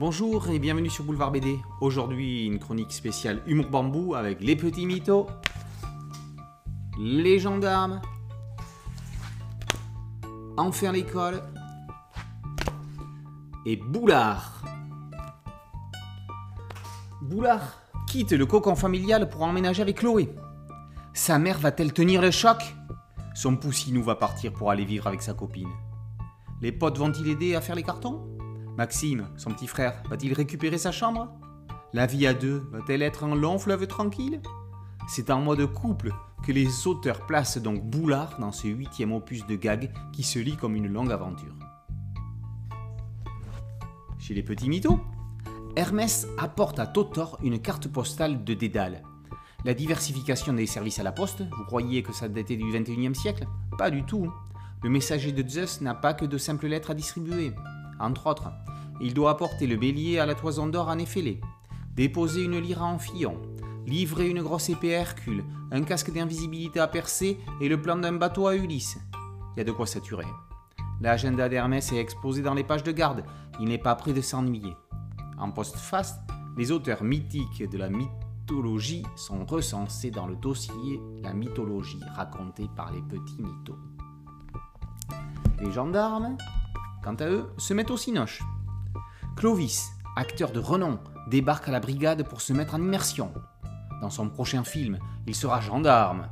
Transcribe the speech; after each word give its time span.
Bonjour 0.00 0.48
et 0.48 0.58
bienvenue 0.58 0.88
sur 0.88 1.04
Boulevard 1.04 1.30
BD. 1.30 1.60
Aujourd'hui, 1.82 2.46
une 2.46 2.58
chronique 2.58 2.90
spéciale 2.90 3.42
humour 3.46 3.68
bambou 3.68 4.14
avec 4.14 4.40
les 4.40 4.56
petits 4.56 4.86
mythos, 4.86 5.26
les 6.98 7.38
gendarmes, 7.38 8.00
Enfer 10.56 10.92
l'école 10.92 11.42
et 13.66 13.76
Boulard. 13.76 14.62
Boulard 17.20 17.82
quitte 18.06 18.32
le 18.32 18.46
cocon 18.46 18.76
familial 18.76 19.28
pour 19.28 19.42
emménager 19.42 19.82
avec 19.82 19.98
Chloé. 19.98 20.34
Sa 21.12 21.38
mère 21.38 21.58
va-t-elle 21.58 21.92
tenir 21.92 22.22
le 22.22 22.30
choc? 22.30 22.74
Son 23.34 23.54
poussinou 23.54 24.02
va 24.02 24.14
partir 24.14 24.54
pour 24.54 24.70
aller 24.70 24.86
vivre 24.86 25.06
avec 25.08 25.20
sa 25.20 25.34
copine. 25.34 25.68
Les 26.62 26.72
potes 26.72 26.96
vont-ils 26.96 27.28
aider 27.28 27.54
à 27.54 27.60
faire 27.60 27.74
les 27.74 27.82
cartons? 27.82 28.39
Maxime, 28.76 29.28
son 29.36 29.50
petit 29.50 29.66
frère, 29.66 30.02
va-t-il 30.08 30.32
récupérer 30.32 30.78
sa 30.78 30.92
chambre? 30.92 31.28
La 31.92 32.06
vie 32.06 32.26
à 32.26 32.34
deux 32.34 32.62
va-t-elle 32.70 33.02
être 33.02 33.24
un 33.24 33.34
long 33.34 33.58
fleuve 33.58 33.86
tranquille? 33.86 34.40
C'est 35.08 35.30
en 35.30 35.40
mode 35.40 35.66
couple 35.66 36.12
que 36.44 36.52
les 36.52 36.86
auteurs 36.86 37.26
placent 37.26 37.58
donc 37.58 37.84
Boulard 37.84 38.38
dans 38.38 38.52
ce 38.52 38.68
huitième 38.68 39.12
opus 39.12 39.46
de 39.46 39.56
gag 39.56 39.92
qui 40.12 40.22
se 40.22 40.38
lit 40.38 40.56
comme 40.56 40.76
une 40.76 40.86
longue 40.86 41.10
aventure. 41.12 41.54
Chez 44.18 44.34
les 44.34 44.42
petits 44.42 44.68
mythos, 44.68 45.00
Hermès 45.76 46.28
apporte 46.38 46.78
à 46.78 46.86
Totor 46.86 47.38
une 47.42 47.60
carte 47.60 47.88
postale 47.88 48.44
de 48.44 48.54
Dédale. 48.54 49.02
La 49.64 49.74
diversification 49.74 50.52
des 50.52 50.66
services 50.66 50.98
à 51.00 51.02
la 51.02 51.12
poste, 51.12 51.42
vous 51.42 51.64
croyez 51.64 52.02
que 52.02 52.12
ça 52.12 52.28
datait 52.28 52.56
du 52.56 52.64
21e 52.64 53.14
siècle? 53.14 53.46
Pas 53.76 53.90
du 53.90 54.04
tout. 54.04 54.32
Le 54.82 54.88
messager 54.88 55.32
de 55.32 55.46
Zeus 55.46 55.80
n'a 55.80 55.94
pas 55.94 56.14
que 56.14 56.24
de 56.24 56.38
simples 56.38 56.66
lettres 56.66 56.92
à 56.92 56.94
distribuer. 56.94 57.52
Entre 58.00 58.26
autres, 58.26 58.50
il 59.00 59.14
doit 59.14 59.30
apporter 59.30 59.66
le 59.66 59.76
bélier 59.76 60.18
à 60.18 60.26
la 60.26 60.34
toison 60.34 60.66
d'or 60.66 60.88
en 60.88 60.98
effilé, 60.98 61.40
déposer 61.94 62.44
une 62.44 62.58
lyre 62.58 62.82
en 62.82 62.98
fillon, 62.98 63.40
livrer 63.86 64.28
une 64.28 64.42
grosse 64.42 64.70
épée 64.70 64.94
à 64.96 65.00
Hercule, 65.00 65.44
un 65.70 65.82
casque 65.82 66.12
d'invisibilité 66.12 66.80
à 66.80 66.88
Persée 66.88 67.38
et 67.60 67.68
le 67.68 67.80
plan 67.80 67.96
d'un 67.96 68.12
bateau 68.12 68.46
à 68.46 68.56
Ulysse. 68.56 68.98
Il 69.54 69.58
y 69.58 69.60
a 69.60 69.64
de 69.64 69.72
quoi 69.72 69.86
saturer. 69.86 70.26
L'agenda 71.00 71.48
d'Hermès 71.48 71.92
est 71.92 71.98
exposé 71.98 72.42
dans 72.42 72.54
les 72.54 72.64
pages 72.64 72.82
de 72.82 72.92
garde, 72.92 73.24
il 73.60 73.68
n'est 73.68 73.78
pas 73.78 73.94
prêt 73.94 74.12
de 74.12 74.20
s'ennuyer. 74.20 74.74
En 75.38 75.50
post-face, 75.50 76.18
les 76.56 76.72
auteurs 76.72 77.02
mythiques 77.02 77.68
de 77.68 77.78
la 77.78 77.88
mythologie 77.88 79.04
sont 79.16 79.44
recensés 79.44 80.10
dans 80.10 80.26
le 80.26 80.36
dossier 80.36 81.00
La 81.22 81.32
mythologie 81.32 82.00
racontée 82.14 82.68
par 82.76 82.92
les 82.92 83.02
petits 83.02 83.40
mythos. 83.40 83.78
Les 85.60 85.70
gendarmes, 85.72 86.36
quant 87.02 87.14
à 87.14 87.26
eux, 87.26 87.52
se 87.58 87.74
mettent 87.74 87.90
au 87.90 87.96
cinoche. 87.96 88.42
Clovis, 89.36 89.90
acteur 90.16 90.52
de 90.52 90.60
renom, 90.60 90.98
débarque 91.28 91.68
à 91.68 91.72
la 91.72 91.80
brigade 91.80 92.28
pour 92.28 92.40
se 92.40 92.52
mettre 92.52 92.74
en 92.74 92.80
immersion. 92.80 93.32
Dans 94.00 94.10
son 94.10 94.28
prochain 94.28 94.64
film, 94.64 94.98
il 95.26 95.34
sera 95.34 95.60
gendarme. 95.60 96.28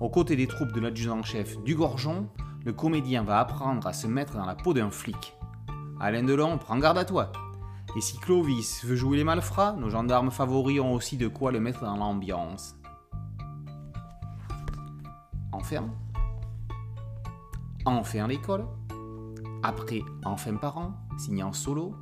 Aux 0.00 0.10
côtés 0.10 0.36
des 0.36 0.46
troupes 0.46 0.72
de 0.72 0.80
l'adjudant-chef 0.80 1.62
du 1.62 1.74
Gorgeon, 1.74 2.28
le 2.64 2.72
comédien 2.72 3.22
va 3.22 3.40
apprendre 3.40 3.86
à 3.86 3.92
se 3.92 4.06
mettre 4.06 4.34
dans 4.34 4.46
la 4.46 4.54
peau 4.54 4.74
d'un 4.74 4.90
flic. 4.90 5.34
Alain 6.00 6.22
Delon, 6.22 6.58
prends 6.58 6.78
garde 6.78 6.98
à 6.98 7.04
toi. 7.04 7.32
Et 7.96 8.00
si 8.00 8.18
Clovis 8.18 8.84
veut 8.84 8.96
jouer 8.96 9.16
les 9.16 9.24
malfrats, 9.24 9.72
nos 9.72 9.90
gendarmes 9.90 10.30
favoris 10.30 10.80
ont 10.80 10.92
aussi 10.92 11.16
de 11.16 11.26
quoi 11.26 11.50
le 11.50 11.60
mettre 11.60 11.80
dans 11.80 11.96
l'ambiance. 11.96 12.76
Enferme. 15.52 15.90
Enfin 17.84 18.26
l'école. 18.26 18.66
Après 19.62 20.02
Enfin 20.24 20.54
parent, 20.54 20.94
signé 21.18 21.42
en 21.42 21.52
solo. 21.52 21.94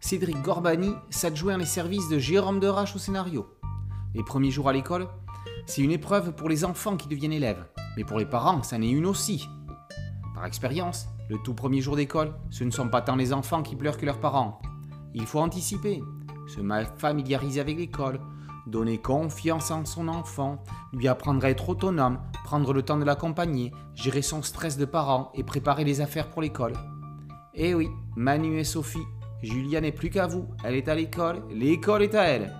Cédric 0.00 0.40
Gorbani 0.42 0.92
s'adjoint 1.08 1.56
les 1.56 1.64
services 1.64 2.08
de 2.08 2.18
Jérôme 2.18 2.60
Derache 2.60 2.94
au 2.94 2.98
scénario. 2.98 3.46
Les 4.14 4.22
premiers 4.22 4.50
jours 4.50 4.68
à 4.68 4.72
l'école, 4.72 5.08
c'est 5.66 5.82
une 5.82 5.90
épreuve 5.90 6.34
pour 6.34 6.48
les 6.48 6.64
enfants 6.64 6.96
qui 6.96 7.08
deviennent 7.08 7.32
élèves, 7.32 7.64
mais 7.96 8.04
pour 8.04 8.18
les 8.18 8.26
parents, 8.26 8.62
ça 8.62 8.76
n'est 8.76 8.90
une 8.90 9.06
aussi. 9.06 9.48
Par 10.34 10.44
expérience, 10.44 11.08
le 11.30 11.38
tout 11.38 11.54
premier 11.54 11.80
jour 11.80 11.96
d'école, 11.96 12.34
ce 12.50 12.64
ne 12.64 12.70
sont 12.70 12.88
pas 12.88 13.02
tant 13.02 13.16
les 13.16 13.32
enfants 13.32 13.62
qui 13.62 13.76
pleurent 13.76 13.98
que 13.98 14.06
leurs 14.06 14.20
parents. 14.20 14.60
Il 15.14 15.26
faut 15.26 15.40
anticiper, 15.40 16.02
se 16.46 16.60
familiariser 16.98 17.60
avec 17.60 17.78
l'école, 17.78 18.20
donner 18.70 18.98
confiance 18.98 19.70
en 19.70 19.84
son 19.84 20.08
enfant, 20.08 20.62
lui 20.92 21.08
apprendre 21.08 21.44
à 21.44 21.50
être 21.50 21.68
autonome, 21.68 22.18
prendre 22.44 22.72
le 22.72 22.82
temps 22.82 22.98
de 22.98 23.04
l'accompagner, 23.04 23.72
gérer 23.94 24.22
son 24.22 24.42
stress 24.42 24.78
de 24.78 24.84
parent 24.84 25.32
et 25.34 25.42
préparer 25.42 25.84
les 25.84 26.00
affaires 26.00 26.30
pour 26.30 26.42
l'école. 26.42 26.74
Eh 27.54 27.74
oui, 27.74 27.88
Manu 28.16 28.58
et 28.58 28.64
Sophie, 28.64 29.06
Julia 29.42 29.80
n'est 29.80 29.92
plus 29.92 30.10
qu'à 30.10 30.26
vous, 30.26 30.46
elle 30.64 30.74
est 30.74 30.88
à 30.88 30.94
l'école, 30.94 31.42
l'école 31.50 32.02
est 32.02 32.14
à 32.14 32.22
elle. 32.24 32.54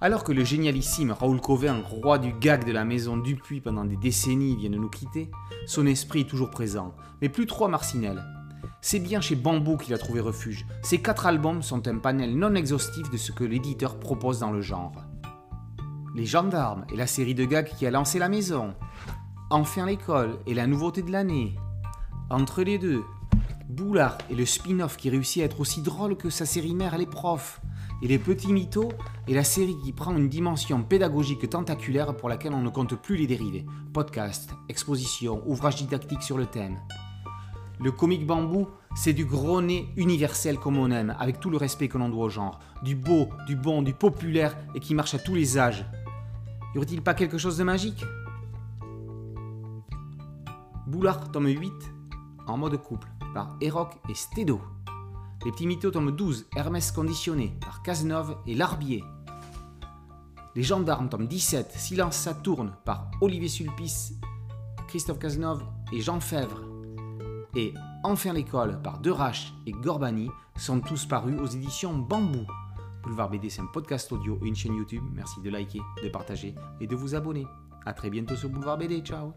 Alors 0.00 0.24
que 0.24 0.32
le 0.32 0.42
génialissime 0.42 1.12
Raoul 1.12 1.40
Covin, 1.40 1.80
roi 1.80 2.18
du 2.18 2.32
gag 2.32 2.64
de 2.64 2.72
la 2.72 2.84
maison 2.84 3.16
Dupuis 3.16 3.60
pendant 3.60 3.84
des 3.84 3.96
décennies, 3.96 4.56
vient 4.56 4.70
de 4.70 4.76
nous 4.76 4.90
quitter, 4.90 5.30
son 5.66 5.86
esprit 5.86 6.22
est 6.22 6.28
toujours 6.28 6.50
présent, 6.50 6.94
mais 7.20 7.28
plus 7.28 7.46
trop 7.46 7.66
à 7.66 7.68
Marcinelle. 7.68 8.20
C'est 8.84 8.98
bien 8.98 9.20
chez 9.20 9.36
Bambou 9.36 9.76
qu'il 9.76 9.94
a 9.94 9.98
trouvé 9.98 10.18
refuge. 10.18 10.66
Ces 10.82 11.00
quatre 11.00 11.26
albums 11.26 11.62
sont 11.62 11.86
un 11.86 11.98
panel 11.98 12.36
non 12.36 12.56
exhaustif 12.56 13.08
de 13.10 13.16
ce 13.16 13.30
que 13.30 13.44
l'éditeur 13.44 13.96
propose 13.96 14.40
dans 14.40 14.50
le 14.50 14.60
genre. 14.60 14.92
Les 16.16 16.26
gendarmes 16.26 16.84
et 16.92 16.96
la 16.96 17.06
série 17.06 17.36
de 17.36 17.44
gags 17.44 17.72
qui 17.78 17.86
a 17.86 17.92
lancé 17.92 18.18
la 18.18 18.28
maison. 18.28 18.74
Enfin 19.50 19.86
l'école 19.86 20.36
et 20.48 20.54
la 20.54 20.66
nouveauté 20.66 21.02
de 21.02 21.12
l'année. 21.12 21.54
Entre 22.28 22.64
les 22.64 22.76
deux, 22.76 23.04
Boulard 23.68 24.18
et 24.28 24.34
le 24.34 24.44
spin-off 24.44 24.96
qui 24.96 25.10
réussit 25.10 25.42
à 25.42 25.44
être 25.44 25.60
aussi 25.60 25.80
drôle 25.80 26.16
que 26.16 26.28
sa 26.28 26.44
série 26.44 26.74
mère 26.74 26.98
Les 26.98 27.06
Profs. 27.06 27.60
Et 28.02 28.08
les 28.08 28.18
petits 28.18 28.52
mythos 28.52 28.88
et 29.28 29.34
la 29.34 29.44
série 29.44 29.76
qui 29.84 29.92
prend 29.92 30.16
une 30.16 30.28
dimension 30.28 30.82
pédagogique 30.82 31.48
tentaculaire 31.48 32.16
pour 32.16 32.28
laquelle 32.28 32.52
on 32.52 32.62
ne 32.62 32.68
compte 32.68 33.00
plus 33.00 33.14
les 33.14 33.28
dérivés. 33.28 33.64
Podcast, 33.92 34.50
exposition, 34.68 35.40
ouvrage 35.46 35.76
didactique 35.76 36.22
sur 36.24 36.36
le 36.36 36.46
thème. 36.46 36.80
Le 37.82 37.90
comique 37.90 38.24
bambou, 38.24 38.68
c'est 38.94 39.12
du 39.12 39.24
gros 39.24 39.60
nez 39.60 39.92
universel 39.96 40.56
comme 40.56 40.76
on 40.76 40.92
aime, 40.92 41.16
avec 41.18 41.40
tout 41.40 41.50
le 41.50 41.56
respect 41.56 41.88
que 41.88 41.98
l'on 41.98 42.08
doit 42.08 42.26
au 42.26 42.28
genre. 42.28 42.60
Du 42.84 42.94
beau, 42.94 43.28
du 43.48 43.56
bon, 43.56 43.82
du 43.82 43.92
populaire 43.92 44.56
et 44.76 44.80
qui 44.80 44.94
marche 44.94 45.14
à 45.14 45.18
tous 45.18 45.34
les 45.34 45.58
âges. 45.58 45.84
Y 46.74 46.78
aurait-il 46.78 47.02
pas 47.02 47.14
quelque 47.14 47.38
chose 47.38 47.58
de 47.58 47.64
magique? 47.64 48.04
Boulard, 50.86 51.32
tome 51.32 51.48
8, 51.48 51.72
en 52.46 52.56
mode 52.56 52.76
couple, 52.76 53.08
par 53.34 53.56
Eroc 53.60 53.98
et 54.08 54.14
Stedo. 54.14 54.60
Les 55.44 55.50
petits 55.50 55.66
mythos, 55.66 55.90
tome 55.90 56.12
12, 56.12 56.46
Hermès 56.54 56.92
conditionné, 56.92 57.56
par 57.60 57.82
Cazenove 57.82 58.36
et 58.46 58.54
Larbier. 58.54 59.02
Les 60.54 60.62
gendarmes, 60.62 61.08
tome 61.08 61.26
17, 61.26 61.72
Silence 61.72 62.16
Saturne, 62.16 62.76
par 62.84 63.10
Olivier 63.20 63.48
Sulpice, 63.48 64.12
Christophe 64.86 65.18
Cazenove 65.18 65.64
et 65.92 66.00
Jean 66.00 66.20
Fèvre 66.20 66.71
et 67.54 67.74
Enfin 68.04 68.32
l'école 68.32 68.80
par 68.82 68.98
Derache 68.98 69.52
et 69.66 69.72
Gorbani 69.72 70.28
sont 70.56 70.80
tous 70.80 71.06
parus 71.06 71.38
aux 71.38 71.46
éditions 71.46 71.96
Bambou. 71.96 72.46
Boulevard 73.02 73.30
BD, 73.30 73.50
c'est 73.50 73.62
un 73.62 73.66
podcast 73.66 74.10
audio 74.12 74.38
et 74.42 74.48
une 74.48 74.56
chaîne 74.56 74.74
YouTube. 74.74 75.04
Merci 75.12 75.40
de 75.40 75.50
liker, 75.50 75.80
de 76.02 76.08
partager 76.08 76.54
et 76.80 76.86
de 76.86 76.96
vous 76.96 77.14
abonner. 77.14 77.46
A 77.84 77.92
très 77.92 78.10
bientôt 78.10 78.36
sur 78.36 78.48
Boulevard 78.48 78.78
BD. 78.78 79.00
Ciao 79.00 79.34